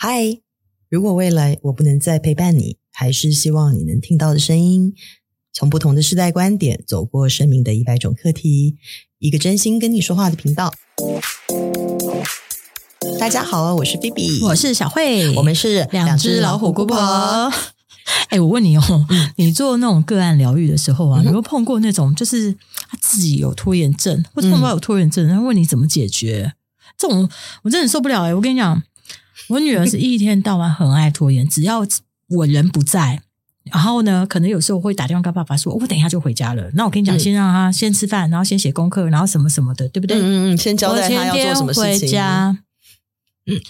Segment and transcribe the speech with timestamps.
[0.00, 0.38] 嗨，
[0.88, 4.94] 如果未来我不能再陪伴你，还是希望你能听到的声音，
[5.52, 8.76] 从不同的世代观点，走过生命的一百种课题，
[9.18, 10.72] 一个真心跟你说话的频道。
[13.18, 16.96] 大家好，我是菲比，我是小慧，我们是两只老虎姑婆。
[18.30, 22.52] 哎，我问你哦，你做那种个案疗愈的时候啊，嗯、你有碰过那种就是
[22.88, 26.52] 他自己有拖延症，或者碰到有拖延症，他问你怎么解决？
[26.96, 27.28] 这种
[27.64, 28.34] 我真的受不了哎！
[28.34, 28.80] 我跟你讲，
[29.48, 31.86] 我女儿是一天到晚很爱拖延，只要
[32.28, 33.22] 我人不在，
[33.64, 36.70] 然后呢，可能有时候会打电话跟爸爸说，我等一下就回家了。
[36.74, 40.18] 那我跟你讲，先让他先吃饭，然后先写功课，然后什么什么的，对不对？
[40.18, 42.08] 嗯嗯，先交代他要做什么事情。
[42.08, 42.58] 回家，
[43.46, 43.60] 嗯，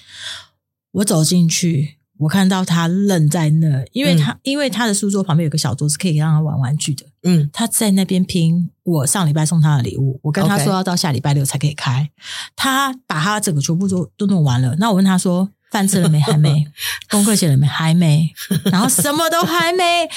[0.92, 1.96] 我走进去。
[2.18, 7.06] 我看到他愣在那，因为他、嗯、因为他的书桌旁边有个小桌子，可以让他玩玩具的。
[7.23, 10.18] 嗯，他在那边拼我上礼拜送他的礼物。
[10.24, 12.10] 我跟他说要到下礼拜六才可以开。
[12.56, 14.74] 他把他整个全部都都弄完了。
[14.80, 16.20] 那我问他说饭吃了没？
[16.20, 16.66] 还没。
[17.10, 17.66] 功课写了没？
[17.66, 18.32] 还没。
[18.66, 20.09] 然后什么都还没。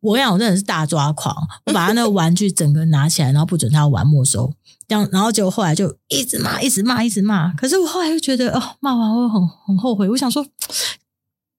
[0.00, 1.34] 我跟你讲，我真的是大抓狂。
[1.64, 4.52] 我把他那个玩具整个拿起来，然后不准他玩没收。
[4.88, 7.52] 这样，然后结果后来就一直骂，一直骂，一直骂。
[7.52, 10.08] 可是我后来又觉得，哦，骂完我很很后悔。
[10.10, 10.46] 我想说。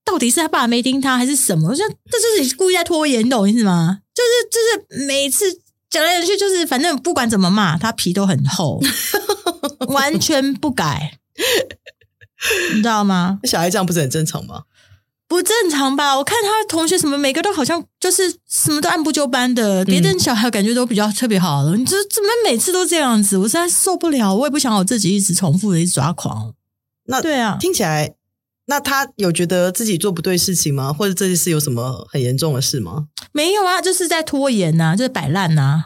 [0.05, 1.67] 到底是他爸没听他还是什么？
[1.67, 3.99] 我觉得这就是你故意在拖延，你懂意思吗？
[4.15, 5.43] 就是就是每次
[5.89, 8.81] 讲来讲去，就是反正不管怎么骂，他皮都很厚，
[9.91, 11.19] 完全不改，
[12.75, 13.39] 你知道吗？
[13.43, 14.63] 小孩这样不是很正常吗？
[15.27, 16.15] 不正常吧？
[16.17, 21.75] 我看他同学什么，每个都好像就是什么都按部就班的，别的小孩感觉都比较特别好了。
[21.75, 23.37] 你这怎么每次都这样子？
[23.39, 26.53] 我实在受不了，我也不想我自己一直重复的一直抓狂。
[27.07, 28.15] 那对啊，听起来。
[28.69, 30.91] 那他有觉得自己做不对事情吗？
[30.91, 33.07] 或者这件事有什么很严重的事吗？
[33.31, 35.85] 没有啊，就是在拖延呐、啊，就是摆烂呐、啊。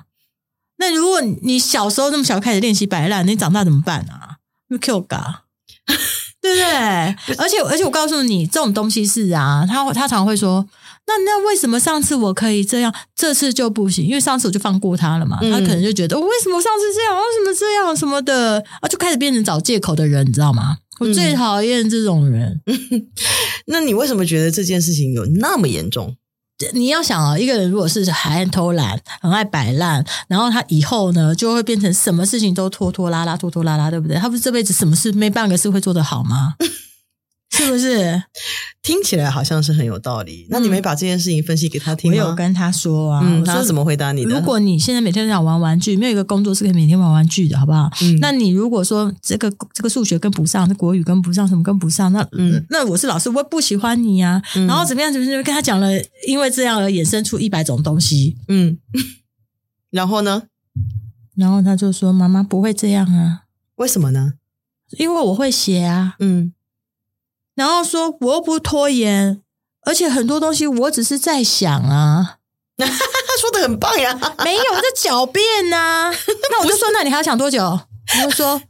[0.77, 4.37] 那如果你小时候那么小开始练习摆烂，你长大怎么办啊？
[4.67, 5.43] 就 Q 嘎，
[6.41, 7.35] 对不对？
[7.37, 10.65] 而且而且我告诉你，这种东西是啊，他他常会说，
[11.05, 14.05] 那那为什么上次我可以这样，这次就不行？
[14.05, 15.37] 因为上次我就放过他了嘛。
[15.41, 20.77] 嗯、他可能就觉得，我为什么上次这样，为什么这样什么的啊，就开始变成找借口的人，你知道吗？
[20.99, 22.59] 我最讨厌这种人。
[22.65, 22.77] 嗯。
[23.67, 26.15] 那你为什么觉得这件事情有那么严重？
[26.73, 34.17] 你要想啊，一个人如果是很爱偷懒、很爱摆烂，然后他以后呢，就会变成什么事情都拖拖拉拉、拖拖拉拉，对不对？
[34.17, 36.55] 他不是这辈子什么事没半个事会做得好吗？
[37.51, 38.21] 是不是？
[38.81, 40.47] 听起来好像是很有道理。
[40.49, 42.17] 那你没把这件事情分析给他听吗？
[42.17, 44.31] 我有跟他说啊，嗯，他怎么回答你的？
[44.31, 47.89] 如果你现在每天都想玩玩具，没有一个工作是可以每天玩玩具的，好不好？
[48.01, 54.43] 嗯，那你如果说这个这个数学跟不上，这国语跟不上，什么跟不上，那嗯，那我是老师，我不喜欢你呀、啊。
[54.55, 55.13] 嗯、然后怎么样？
[55.13, 55.43] 怎么样？
[55.43, 55.89] 跟他讲了，
[56.27, 58.37] 因为这样而衍生出一百种东西。
[58.47, 58.77] 嗯，
[59.91, 60.43] 然后呢？
[61.35, 63.43] 然后他就说：“妈妈不会这样啊，
[63.75, 64.33] 为什么呢？
[64.97, 66.53] 因为我会写啊。”嗯。
[67.55, 69.41] 然后说我又不拖延，
[69.85, 72.37] 而且很多东西我只是在想啊，
[73.39, 76.11] 说的很棒呀，没有在狡辩呐。
[76.51, 77.63] 那我就说，那你还要想多久？
[77.63, 78.61] 我就说，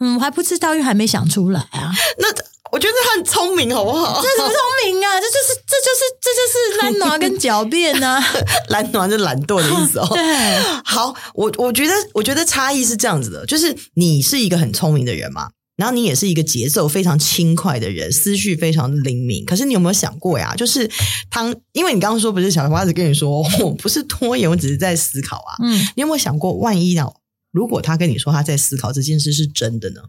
[0.00, 1.90] 嗯，我还不知道，因为还没想出来啊。
[2.18, 2.28] 那
[2.72, 4.20] 我觉得他很聪明，好不好？
[4.22, 5.20] 这什么聪明啊？
[5.20, 8.22] 这就是这就是这就是 懒惰跟狡辩啊。
[8.68, 10.08] 懒惰是懒惰的意思哦。
[10.12, 15.50] 对，好，我我觉得我觉得差异是这样子的，就是你是一个很聪明的人嘛。
[15.76, 19.44] 然后你也是一个节奏非常轻快的人，思绪非常灵敏。
[19.44, 20.54] 可是你有没有想过呀？
[20.56, 20.88] 就是
[21.28, 25.56] 当因为你刚刚说不是小花子跟你说 我不是拖延，我只是在思考啊。
[25.62, 27.12] 嗯，你有没有想过，万一呢？
[27.50, 30.02] 如果他跟你说他在思考这件事是真的呢？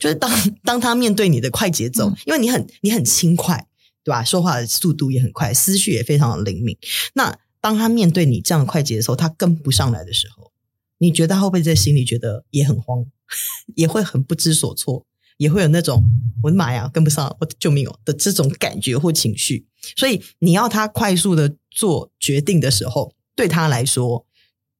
[0.00, 0.30] 就是当
[0.64, 3.66] 当他面对你的快节奏，因为你很你很轻快，
[4.02, 4.24] 对吧？
[4.24, 6.76] 说话的速度也很快，思绪也非常的灵敏。
[7.14, 10.50] 那当他面对你这样的快节奏，他跟不上来的时候，
[10.98, 13.06] 你觉得他会不会在心里觉得也很慌？
[13.76, 15.04] 也会很不知所措，
[15.36, 16.02] 也会有那种
[16.42, 19.66] 我的妈呀，跟不上，我的救命哦的这种感觉或情绪。
[19.96, 24.26] 所以你要他快速的做决定的时候，对他来说，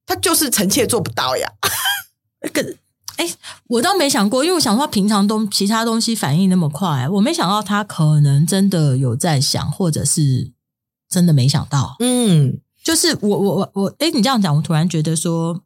[0.07, 1.53] 他就是臣妾做不到呀。
[2.55, 2.63] 可
[3.17, 3.29] 哎，
[3.67, 10.53] 我倒没想过，因为我想说平常东其他东西反应那么快，我没想到他可能真的有在想，或者是
[11.07, 11.97] 真的没想到。
[12.01, 15.63] 嗯，就是我我我我，哎，你这样讲，我突然觉得说。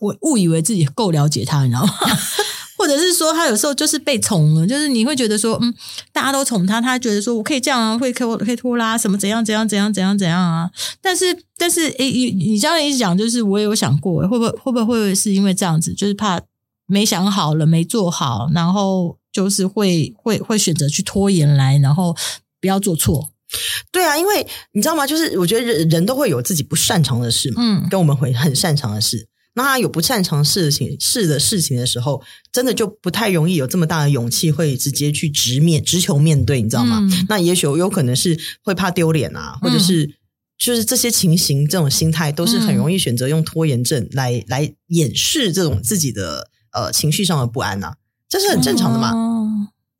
[0.00, 1.92] 我误以为自己够了解他，你知道吗？
[2.78, 5.74] 或者是说他有时候就是被宠了，就是你会觉得说，嗯，
[6.12, 10.70] 大家都宠他，他觉得说我可以这样啊，会可我可以拖拉什么怎样怎样怎样怎样怎样啊？
[11.00, 11.24] 但是
[11.56, 16.38] 但是，诶，你你这样一直讲，就是我也有想过，会不会会不会会不会是因为这样子，就是怕
[16.86, 22.14] 没想好了，没做好，然后就是会会会选择去拖延来，然后
[22.60, 23.30] 不要做错。
[23.90, 25.06] 对啊，因为你知道吗？
[25.06, 29.26] 就是我觉得人人都会有自己不擅长的事嘛，嗯，跟我们会很擅长的事。
[29.56, 32.22] 那他有不擅长事情事的事情的时候，
[32.52, 36.98] 真的就不太容易有这么大的勇气，会直接去直面直球面对，你知道吗？
[37.00, 40.14] 嗯、那也许有可能是会怕丢脸啊，或者是
[40.58, 47.96] 就是这些情形，这种心态都是很容易选择用拖延症来来掩饰这种自己的呃情绪上的不安呐、啊，
[48.28, 49.12] 这是很正常的嘛。
[49.12, 49.45] 哦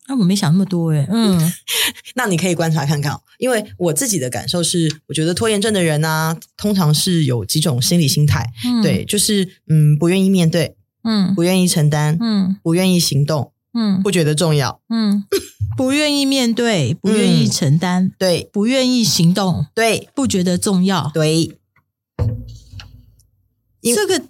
[0.08, 1.53] 那、啊、我没想那么多诶嗯，
[2.14, 15.25] 那你可以观察看看，因为我自己的感受是，我觉得拖延症的人呢、啊，通常是有几种心理心态，嗯、对，就是嗯，不愿意面对，嗯，不愿意承担，嗯，不愿意行动，嗯，不觉得重要，嗯，
[15.76, 21.59] 不愿意面对，不愿意承担，嗯、对，不愿意行动，对，不觉得重要，对，
[23.82, 24.23] 这个，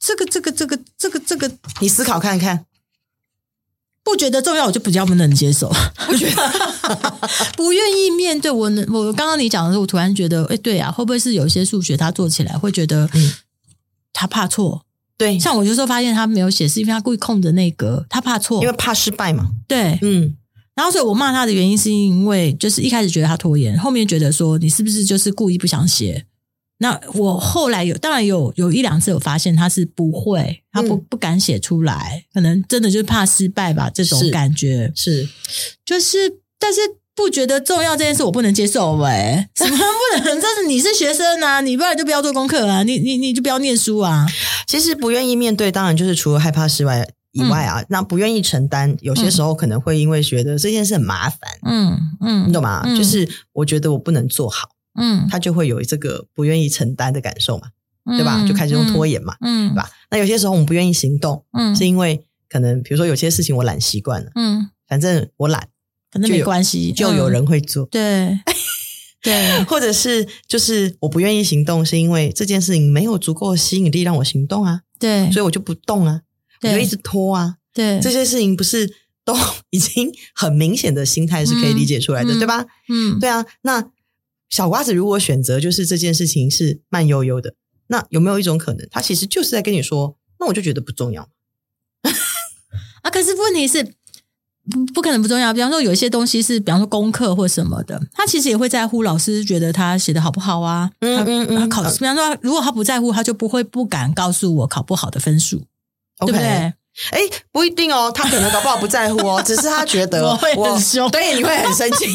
[0.00, 1.50] 这个，这个，这个，这个，这个，
[1.80, 2.66] 你思考看看。
[4.02, 5.70] 不觉得重要，我就比较不能接受。
[6.06, 6.52] 不觉得，
[7.56, 8.70] 不愿意面对我。
[8.88, 13.08] 我刚刚你讲的时候，我突然觉得，哎，对啊，会不会是有一些数学他做起来会觉得，
[14.12, 14.82] 他怕错？
[15.16, 19.50] 对，像我有时候发现他没有写，是因为他故意空着那个，他怕错，因为怕失败嘛。
[19.68, 20.34] 对，嗯。
[20.74, 26.24] 然后所以我骂他的原因，是因为就是一开始觉得他拖延，后面觉得说你是不是就是故意不想写？
[26.82, 34.90] 那我后来有，当然有有一两次有发现他是不会，他不、嗯、不敢写出来，可能真的就是怕失败吧，这种感觉。
[34.96, 35.28] 是，是
[35.84, 36.80] 就是，但是
[37.14, 40.40] 不觉得重要这件事我不能接受喂，什么不能？
[40.40, 44.26] 这是你是学生啊，你不然就不要做功课啊，你你你就不要念书啊。
[44.66, 52.80] 其实不愿意面对，当然就是除了害怕失败以外啊，嗯、那不愿意承担，有些时候可能会因为觉得这件事很麻烦，嗯嗯，你懂吗？
[52.86, 54.70] 嗯、就是我觉得我不能做好。
[55.00, 57.68] 嗯，他就会有这个不愿意承担的感受嘛，
[58.04, 58.44] 嗯、对吧？
[58.46, 59.90] 就开始用拖延嘛，嗯，对吧？
[60.10, 65.68] 那有些时候我们不愿意行动，嗯，是因为可能比如说有些事情我懒习惯了，嗯，反正我懒，
[66.10, 68.38] 反正没关系，就有人会做，对，
[69.22, 76.20] 对，或者是就是我不愿意行动，是因为这件事情没有足够的吸引力让我行动啊，对，所以我就不动啊，
[76.62, 78.90] 我就一直拖啊，对，这些事情不是
[79.24, 79.34] 都
[79.70, 82.66] 已经很明显的心态是可以理解出来的，对吧？
[82.88, 83.90] 嗯，对啊，那。
[84.50, 87.54] 小瓜子如果选择就是这件事情是慢悠悠的，
[87.86, 91.28] 那有没有一种可能，他其实就是在跟你说，那我就觉得不重要
[93.02, 93.10] 啊？
[93.10, 93.82] 可是问题是
[94.70, 95.54] 不不可能不重要。
[95.54, 100.90] 比方说有一些东西是，比方说功课或什么的，他其实也会在乎老师觉得他写的好不好啊。
[101.00, 101.58] 嗯嗯嗯。
[101.58, 105.64] 他考试，比方说如果他不在乎，他就不会不敢告诉我考不好的分数.
[106.26, 106.74] 对不对？
[107.10, 107.20] 哎，
[107.50, 112.06] 不一定哦，他可能搞不好不在乎哦，只是他觉得我， 我会很凶，对，你会很生气，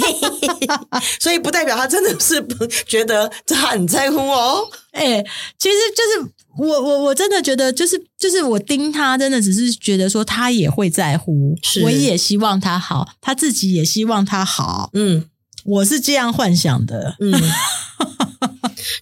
[1.19, 4.67] 所以不代表他真的是不觉得他很在乎哦。
[4.91, 5.23] 哎，
[5.59, 15.25] 其实就是我我我真的觉得，就是就是我盯他，真的只是觉得说他也会在乎，是我也希望他好，他自己也希望他好，嗯，
[15.65, 17.33] 我是这样幻想的，嗯。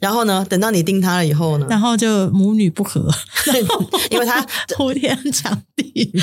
[0.04, 0.46] 然后呢？
[0.50, 1.66] 等到你盯他了以后呢？
[1.70, 3.10] 然后就母女不和，
[4.12, 4.46] 因为他
[4.78, 6.12] 呼天抢地。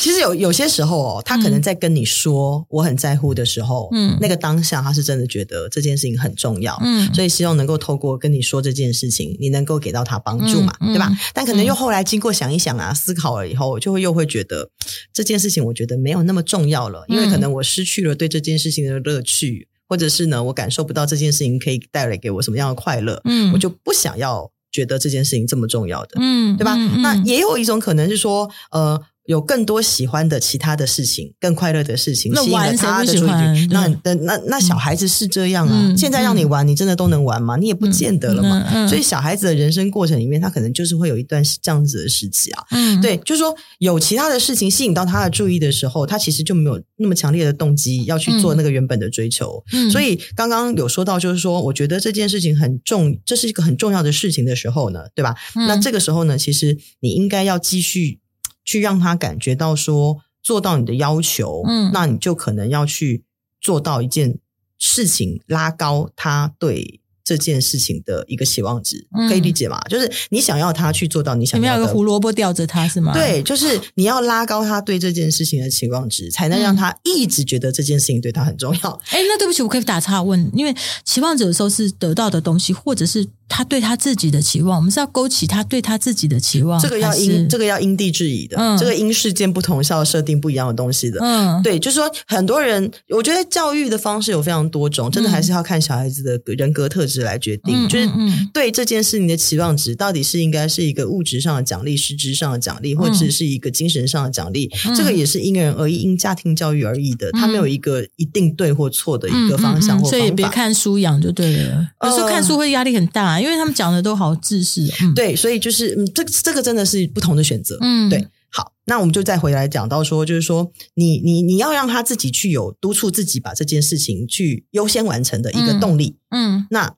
[0.00, 11.08] 其实有有些时候哦，他可能在跟你说我很在乎的时候，嗯，那个当下他是真的觉得这件事情很重要，嗯，所以希望能够透过跟你说这件事情，你能够给到他帮助嘛，嗯、对吧？
[11.32, 14.70] 但可能又后来经过想一想啊，思考了以后，就会又会觉得
[15.12, 19.68] 这件事情我觉得没有那么重要了，因为可能我失去了对这件事情的乐趣。
[19.94, 26.74] 或者是呢，我感受不到这件事情可以带来给我什么样的快乐，嗯，我就不想要觉得这件事情这么重要的，嗯，对吧？
[26.74, 29.00] 嗯嗯、那也有一种可能是说，呃。
[29.26, 33.66] 有更多喜欢的其他的事情，更快乐的事情，吸引了他的注意力。
[33.70, 35.72] 那那那那小孩子是这样啊。
[35.74, 37.56] 嗯、现在让你玩，嗯、你真的都能玩吗？
[37.56, 38.58] 你也不见得了嘛。
[38.58, 42.62] 嗯嗯嗯、所以小孩子的人生过程里面，他可能就是会有一段这样子的时期啊。
[42.70, 49.64] 嗯，对，就是说有其他的事情吸引到他的注意的时候，他其实就没有那么强烈的动机要去做那个原本的追求。
[49.72, 55.34] 嗯，所以刚刚有说到，就是说，我觉得这件事情很重，这是一个很重要的事情的时候呢，对吧？
[55.56, 58.20] 嗯、那这个时候呢，其实你应该要继续。
[58.64, 63.24] 去让他感觉到说做到你的要求，嗯，那你就可能要去
[63.60, 64.38] 做到一件
[64.78, 69.80] 事情，拉高他对这件事情的一个期望值，嗯、可以理解吗？
[69.88, 73.14] 就是你想要他去做到你想要的，有没有个胡萝卜吊着他是吗？
[73.14, 78.90] 对，就是你要拉高他对这件事情的期望值，才能让他一直觉得这件事情对他很重要。
[79.10, 83.26] 哎、嗯，那对不起，我可以打岔问，因为期望值有时候是得到的东西，或者是。
[83.48, 86.80] 他对他自己的期望，我们是要勾起他对他自己的期望。
[86.80, 91.20] 这个要因这个要因地制宜的，嗯、这个因事件不同是要设定不一样的东西的。
[91.20, 97.86] 嗯，对，就是说很多人，我觉得教育的方式有非常多种，真的还是要看小孩子的人格特质来决定。
[97.86, 98.10] 嗯、就是
[98.52, 104.70] 对这件事情的期望值，到底是应该是一个物质上的奖励、实质上的奖励，或者是一个精神上的奖励？
[104.86, 107.30] 嗯、这个也是因人而异，因家庭教育而异的。
[107.32, 110.08] 他没有一个一定对或错的一个方向或方法。
[110.08, 111.86] 所以别看书养就对了。
[112.02, 113.33] 有时候看书会压力很大。
[113.34, 114.88] 嘛，因为他们讲的都好自私。
[115.02, 117.76] 嗯、对，所以就是嗯，这这个真的是不同的选择。
[117.80, 118.28] 嗯，对。
[118.50, 126.16] 好，那我们就再回来讲到说，就是说你你你要让他自己去有督促自己把这件事情去优先完成的一个动力。
[126.30, 126.94] 嗯，嗯那。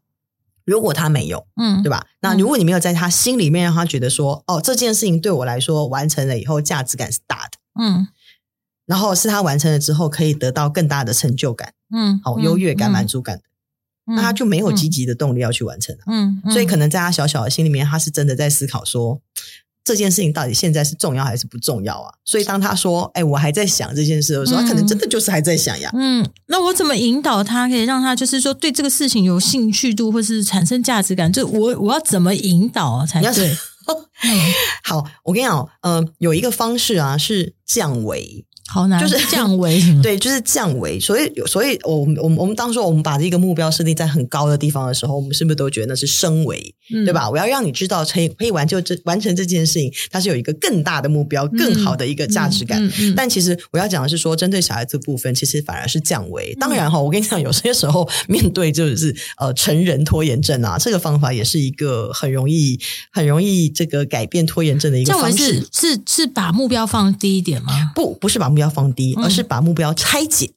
[0.67, 2.05] 如果他没有，嗯，对吧？
[2.21, 8.09] 那如果你没有在他心里面让他觉得说，哦，这件事情对我来说完成了以后价值感是大的，嗯，
[8.85, 13.43] 然后是他完成了之后可以得到更大的成就感，嗯，好，优越感、满足感的，
[14.07, 19.21] 那他就没有积极的动力要去完成了，嗯，所以可能在他小小的心里面，他是真的在思考说。
[19.85, 22.13] 这件事情到底现在是重要还是不重要啊？
[22.25, 25.89] 所以当他说“哎，我还在想这件事”的时候，他可能真的就是还在想呀。
[25.95, 31.33] 嗯，那我怎么引导他，可以让他就是说对这个事情有兴趣度，或是产生价值感？
[31.33, 33.57] 就我我要怎么引导才对？
[34.83, 38.45] 好，我跟你讲，呃，有一个方式啊，是降维。
[38.69, 40.99] 好难，就是降维， 对，就是降维。
[40.99, 47.31] 所以，所以，我们，我们，我们当初我们把这个目标设定在很高的地方的时候，我们是不是都觉得那是升维，嗯、对吧？
[47.31, 52.83] 我要让你知道，可以可以完就这完成这件事情，它是有一个更大的目标，更好的一个价值感。
[53.15, 56.55] 但其实我要讲的是说，针对小孩子部分，其实反而是降维。
[56.59, 62.79] 当然哈，我跟你讲，有些时候 面对就是呃成人拖延症啊，这个方法也是一个很容易
[63.13, 65.65] 很容易这个改变拖延症的一个方式。
[65.73, 67.93] 是是是把目标放低一点吗？
[67.95, 70.51] 不，不是把目标放低，而是把目标拆解。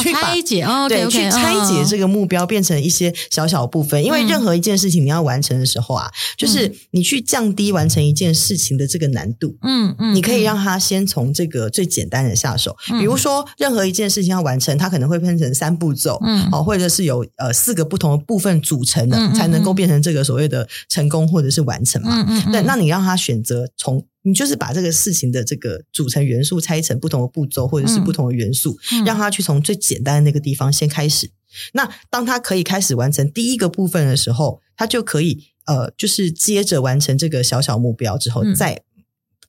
[0.00, 24.02] 去拆解哦，对，去拆解这个目标变成一些小小部分，因为任何一件事情你要完成的时候啊，就是你去降低完成一件事情的这个难度，嗯嗯，你可以让他先从这个最简单的下手，比如说任何一件事情要完成，它可能会分成三步骤，嗯，哦，或者是有呃四个不同的部分组成的，才能够变成这个所谓的成功或者是完成嘛，嗯嗯，对，那你让他选择从。
[24.26, 31.30] 你就是把这个事情的这个组成元素拆成不同的步骤，或者是不同的元素，让他去从最简单的那个地方先开始。
[31.74, 38.82] 那当他可以开始完成第一个部分的时候，他就可以呃，就是接着完成这个小小目标之后，嗯、再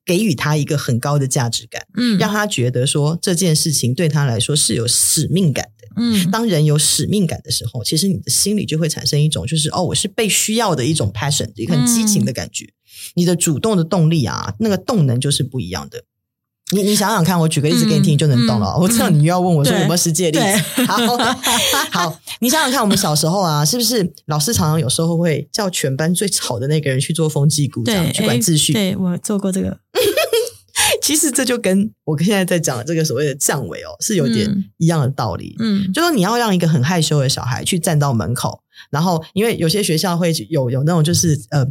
[0.05, 5.87] 给予他一个很高的价值感，嗯，让他觉得说这件事情对他来说是有使命感的。
[5.97, 12.65] 嗯，当人有使命感的时候，其实你的心里就会产生一种就是哦，我是被需要的一种 passion，一个很激情的感觉。
[12.65, 12.71] 嗯
[13.15, 16.03] 你的主动的动力啊，那个动能就是不一样的。
[16.71, 18.71] 你你想想看，我举个例子给你听，就能懂了。
[18.71, 20.83] 嗯嗯、我知道你又要问我说有没有实际的例子。
[20.85, 20.97] 好，
[21.91, 28.73] 好，你想想看，我们小时候啊，是不是老师常常有时候会叫全班最吵的那个人去做风纪股长，对去管秩序？
[28.73, 29.77] 对，我做过这个。
[31.03, 35.55] 其实这就跟我现在在讲的这个所谓的降维哦，是有点一样的道理。
[35.59, 38.59] 嗯，就说你要让一个很害羞的小孩去站到门口，
[38.89, 41.67] 然后因为有些学校会有有那种就是呃。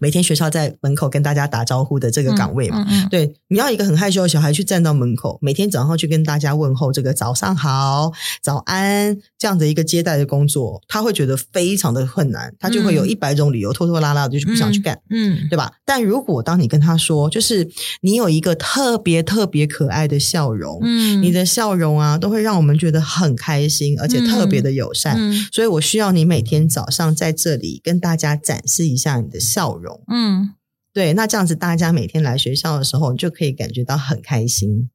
[0.00, 3.02] 每天学校在门口跟大家打招呼的这个岗位嘛，嗯嗯。
[3.04, 8.12] 嗯、对，你要一个很害羞的小孩去站到门口，每天早上去跟大家问候这个早上好、
[8.42, 15.48] 早安这样的一个接待的工作，他会觉得非常的困难，他就会有一百种理由拖拖拉拉的就不想去干，嗯，嗯。
[15.48, 15.72] 对吧？
[15.84, 17.68] 但如果当你跟他说，就是
[18.00, 25.18] 你有一个特别特别可爱的笑容，嗯，你的笑容啊，都会让我们觉得很开心，而且特别的友善，
[25.52, 29.85] 所以我需要你每天早上在这里跟大家展示一下你的笑容。
[30.08, 30.50] 嗯，
[30.92, 34.88] 对，那这样子，大家每天来学校的时候，你就可以感觉到很开心。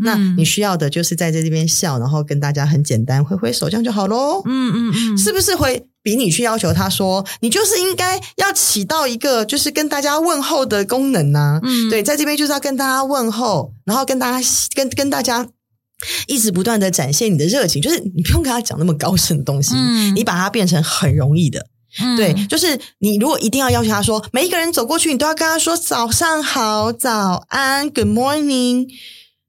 [0.00, 4.42] 嗯、那你需要的就是在这边笑，然后跟大家很简单挥挥手，这样就好喽。
[4.44, 11.60] 嗯嗯嗯，是不是会比你去要求他说，你就是应该要起到一个就是跟大家问候的功能呢、啊？
[11.64, 15.48] 嗯，对，在这边就是要跟大家问候，然后跟大家跟跟大家
[16.26, 21.66] 一直不断的展现你的热情，就是你不用跟他讲那么高深的东西，嗯、你把它变成很容易的。
[22.00, 28.88] 嗯、对，就是你如果一定要要求他说，每一个人走过去，你都要跟他说早上好、早安、Good morning，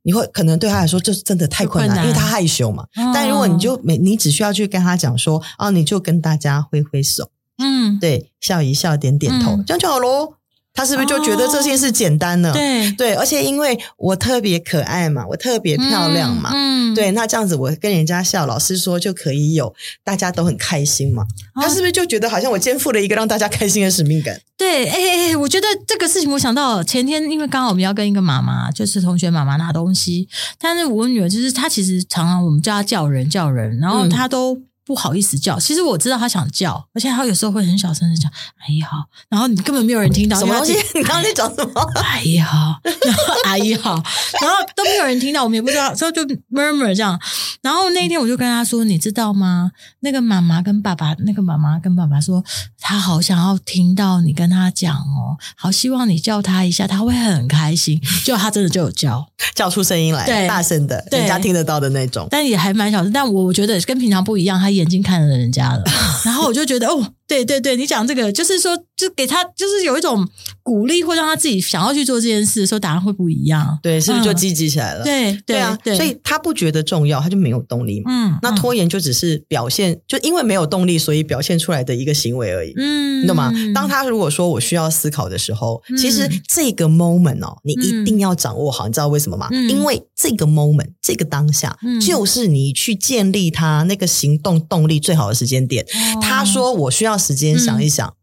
[0.03, 2.07] 你会可能对他来说这真的太困难，困难。
[2.07, 2.83] 因为他害羞嘛。
[2.95, 10.38] 哦、但如果你就每你只需要去跟他讲说，哦，你就跟大家挥挥手，嗯，对，笑一笑，点点头，嗯、这样就好喽。
[10.73, 12.53] 他是不是就觉得这件事简单了？
[12.53, 19.73] 对对，而且因为我特别可爱嘛，我特别漂亮嘛，嗯，对，那这样子我跟人家笑，老师说就可以有
[20.03, 21.25] 大家都很开心嘛。
[21.55, 24.39] 他是不是就觉得好像我肩负了一个让大家开心的使命感？
[24.57, 34.57] 对，哎哎哎，我觉得这个事情我想到前天，因为刚好我们要跟一个妈妈，就是同学妈妈拿东西，但是我女儿就是她其实常常我们叫她叫人叫人，然后她都。
[34.89, 38.97] 不好意思叫，其实我知道他想叫，而且他有时候会很小声的讲“阿姨好”，
[39.29, 40.73] 然后你根本没有人听到什么东西。
[40.97, 41.79] 你刚刚在讲什么？
[41.93, 44.01] 阿姨好，然 后阿姨好，
[44.41, 47.19] 然后都没有人听到，我们也不知道，所以就 murmur 这样。
[47.61, 49.69] 然后那一天我就跟他说：“你知道吗？
[49.99, 52.43] 那个妈妈跟爸爸，那个妈妈跟爸爸说，
[52.79, 58.01] 他好想要听到你跟他讲哦，好希望你叫他一下，他会很开心。
[58.25, 63.11] ”就他真的就有叫，叫出声音来，对，大声的，人家听得到的那种，但也还蛮小声。
[63.13, 64.78] 但我觉得跟平常不一样，他。
[64.79, 65.83] 眼睛看着人家了，
[66.25, 70.27] 然后我就觉得哦，对对对，你讲这个就是说，就给他就是有一种
[70.63, 73.77] 鼓励，或让他自己想要去做这件事的时候，答案会不一样。
[73.83, 75.03] 对，是不是就积极起来了？
[75.03, 78.11] 嗯、对对啊，对，所以他不觉得重要，他就没有动力嘛。
[78.11, 82.73] 嗯，那拖延就只是表现，就因为没有动力，所以表现出来的一个行为而已。
[82.75, 83.53] 嗯，你懂吗？
[83.75, 88.87] 当他如果说我需要思考的时候，嗯、其实这个 moment 哦，你一定要掌握好。
[88.87, 89.47] 你知道为什么吗？
[89.51, 95.83] 嗯、因为这个 moment，这个当下，嗯、就是你去建立他那个行动动力最好的时间点。
[95.83, 98.07] 哦、他说我需要时间想一想。
[98.07, 98.13] 嗯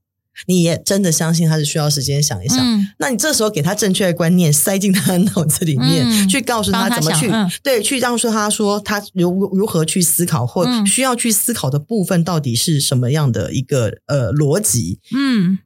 [0.47, 2.59] 你也真的相信他是需要时间想一想？
[2.59, 15.01] 嗯、那你这时候给他正确的观念塞进他的脑子里面，嗯、去告诉他怎么去，嗯、对，去让说他说他如如何去思考，或需要去思考的部分到底是什么样的一个呃逻辑？
[15.17, 15.59] 嗯，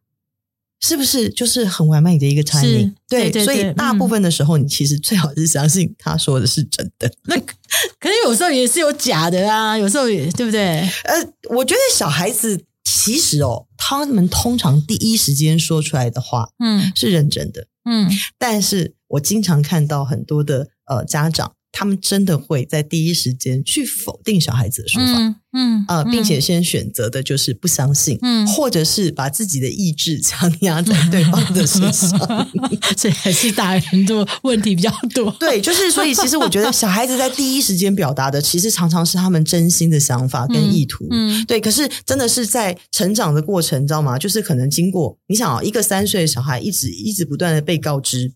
[0.80, 7.12] 是不是就是很完美的一个对对对，所以大部分的时候，你其实最好是相信他说的是真的。
[7.25, 7.37] 那
[7.99, 10.88] 可是有时候也是有假的啊，有时候也对不对？
[11.02, 12.66] 呃，我觉得小孩子。
[12.90, 18.11] 其实哦，他们通常第一时间说出来的话，嗯，是认真的，嗯。
[18.38, 21.52] 但是我经常看到很多的呃家长。
[21.72, 32.18] 他们真的会在第一时间去否定小孩子的说法，嗯，嗯呃，并且先选择的就是不相信，嗯，或者是把自己的意志强压在对方的身上，
[32.96, 35.30] 所以还是大人的问题比较多。
[35.40, 41.60] 对，就是所以，其实我觉得小孩子在第一时间表达的，其实常常是他们真心的想法跟意图，嗯，嗯对。
[41.60, 44.18] 可是真的是在成长的过程，你知道吗？
[44.18, 48.32] 就是可能经过，你想啊，一个三岁的小孩一直一直不断的被告知。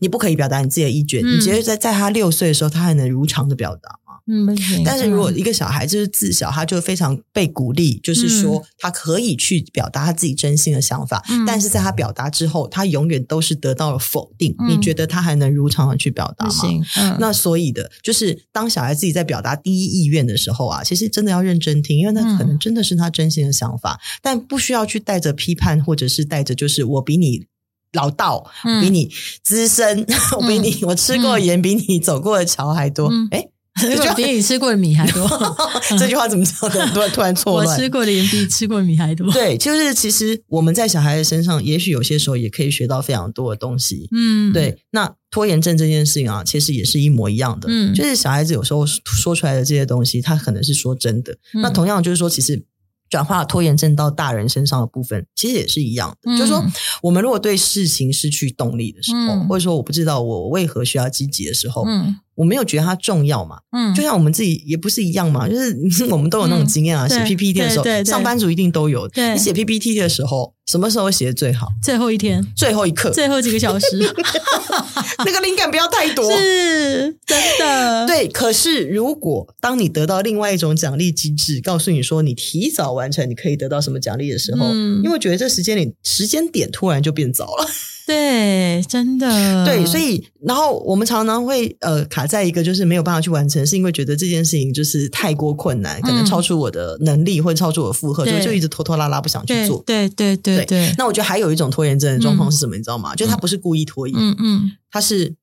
[0.00, 3.96] 你不可以表达你自己的意见，嗯、你觉得在在他六岁的时候，他还能如常的表达吗？
[4.26, 14.54] 嗯，但是如果一个小孩就是自小，他就非常被鼓励，嗯、就是说他可以去表达他自己真心的想法，嗯、但是在他表达之后，他永远都是得到了否定。
[14.60, 16.52] 嗯、你觉得他还能如常的去表达吗？
[16.98, 27.46] 嗯、那所以的，就是当小孩自己在表达第一意愿的时候啊，其实真的要认真听，因为那可能真的是他真心的想法，嗯、但不需要去带着批判，或者是带着就是我比你。
[27.92, 28.48] 老道，
[28.80, 29.10] 比你
[29.42, 30.06] 资深，
[30.38, 33.10] 我 比你我吃过盐比你走过的桥还多。
[33.30, 33.44] 哎，
[33.80, 35.28] 这句话比你吃过的米还多。
[35.98, 36.86] 这句话怎么讲的？
[36.88, 37.66] 突然突然错乱。
[37.66, 39.30] 我吃过的盐比吃过的米还多。
[39.32, 44.08] 对，就是其实我们在小孩的身上，也许有些时候也可以学到非常多的东西。
[44.12, 44.78] 嗯，对。
[44.92, 47.68] 那拖延症这件事情啊，其实也是一模一样的。
[47.70, 51.36] 嗯，就是小孩子有时候说出来的这些东西，他可能是说真的。
[51.54, 52.62] 那同样就是说，其实。
[53.10, 56.32] 转化拖延症到大人身上的部分，其实也是一样的。
[56.32, 56.64] 嗯、就是说，
[57.02, 62.16] 我们如果对事情失去动力的时候，嗯、或者说我不知道我为何需要积极的时候，嗯。
[62.36, 69.06] 我没有觉得它重要嘛，嗯，就像我们自己也不是一样嘛，就是 我们都有那种经验啊，写 PPT 的时候，上班族一定都有。
[69.34, 71.66] 你写 PPT 的时候，什么时候写的最好？
[71.82, 73.86] 最后一天，最后一刻，最后几个小时，
[75.26, 78.06] 那个灵感不要太多， 是真的。
[78.06, 87.66] 对，可是如果当你得到另外一种奖励机制，告诉你说你提早完成，你可以得到什么奖励的时候，嗯，因为觉得这时间里时间点突然就变早了。
[88.06, 89.28] 对，真的。
[89.64, 99.80] 对，所以然后我们常常会呃卡在一个就是没有办法去完成，是因为觉得这件事情就是太过困难，可能超出我的能力或者超出我的负荷，就就一直拖拖拉拉不想去做。
[99.86, 100.59] 对对对对。
[100.98, 102.76] 那我觉得还有一种拖延症的状况是什么？
[102.76, 103.14] 你知道吗？
[103.16, 105.34] 就是他不是故意拖延，嗯嗯，他是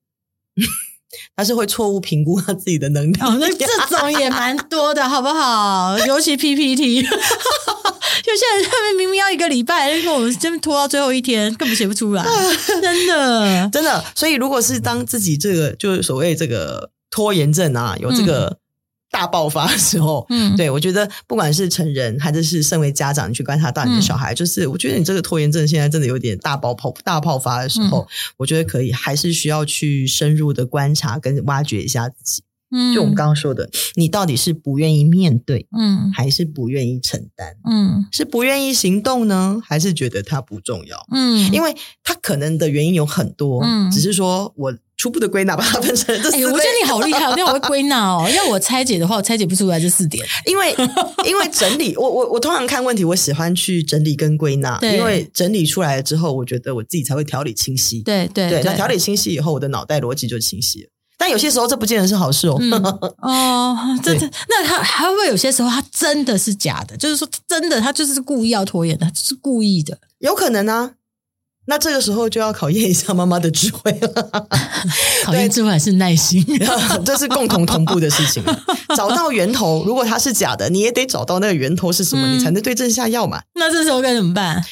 [1.36, 3.16] 他是会错误评估他自己的能力。
[3.20, 5.98] 哦，那这种也蛮多的，好不好？
[6.06, 7.02] 尤其 PPT。
[8.20, 12.22] 就现在，他们明明要一个礼拜，结果我们真的拖到最后一天，根本写不出来，
[12.82, 14.04] 真的，真的。
[14.14, 18.58] 所以，如果是当自己这个就是所谓这个拖延症啊，有这个
[19.10, 28.06] 大爆发的时候，嗯，对，我觉得不管是成人还是是身为家长，你去观察到你的小孩，嗯、就是我觉得你这个拖延症现在真的有点大爆泡、大爆发的时候，嗯、
[28.38, 32.42] 我觉得可以还是需要去深入的观察跟挖掘一下自己。
[32.70, 41.04] 嗯，就我们刚刚说的，你到底是不愿意面对，嗯，还是不愿意承担，嗯，是不愿意行动呢，还是觉得它不重要？
[41.12, 46.44] 嗯，因为它可能的原因有很多，嗯，只是说我初步的归纳把它分成这四点。
[46.44, 48.28] 哎，我觉得你好厉害，因为我会归纳哦。
[48.30, 50.26] 要我拆解的话，我拆解不出来这四点。
[50.44, 50.74] 因为
[51.24, 58.02] 因为整理，我我我通常看问题，我喜欢去整理跟归纳，对因为整理出来了之后，我觉得我自己才会条理清晰。
[58.02, 60.90] 对对对，那条理清晰以后，我的脑袋逻辑就清晰了。
[61.18, 62.56] 但有些时候这不见得是好事哦。
[62.60, 62.72] 嗯、
[63.20, 66.96] 哦，这这那他还会不会有些时候他真的是假的？
[66.96, 69.98] 就是说真的，他就是故意要拖延的，他就是故意的。
[70.20, 70.92] 有可能啊。
[71.70, 74.48] 那这个时候就要考验一下妈妈的智慧了。
[75.22, 76.42] 考验智慧还是耐心？
[77.04, 78.42] 这是共同同步的事情。
[78.96, 83.42] 找到源头，如果它是假的，你也得找到那个源头是什么，嗯、你才能对症下药嘛。
[83.56, 84.64] 那这时候该怎么办？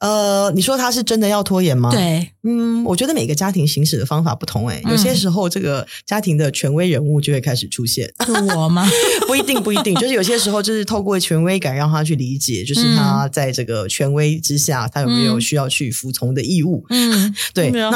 [0.00, 1.90] 呃，你说他是真的要拖延吗？
[1.90, 2.30] 对。
[2.44, 8.10] 嗯，我觉得每个家庭行使的方法不同诶、欸嗯、有些时候这个家庭的权威人物就会开始出现。
[8.24, 8.88] 是我吗？
[9.26, 16.84] 不一定，不一定，就是有些时候就是透过权威感让他去理解，就是他在这个权威之下，嗯、他有没有需要去服从的义务。
[16.88, 17.90] 嗯，对，那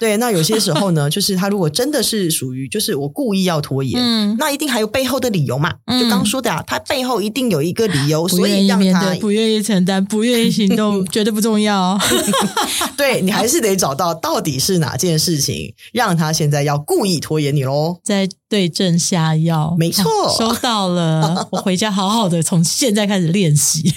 [0.00, 5.72] 对，那有些时候呢，就是他如果真的是属于，就是我故意要拖延，嗯，那一定还有背后的理由嘛。
[5.86, 11.98] 嗯、就刚说的啊，他背后一定有一个理由，所以让他不愿意承担，不愿意行动， 绝对不重要。
[12.96, 17.98] 对，你还是得找到到底是哪件事情让他现在要故意拖延你喽？
[18.04, 20.04] 在对症下药，没错，
[20.38, 21.48] 收到了。
[21.50, 23.92] 我回家好好的从现在开始练习。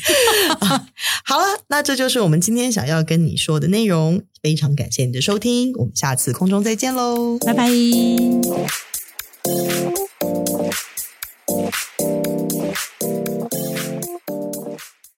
[1.24, 4.24] 好了，那这就是我们今天想要跟你说的内容。
[4.42, 7.68] 非常感谢你的收听，我们下次空中再见喽，拜拜。